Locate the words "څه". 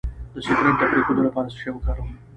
1.51-1.57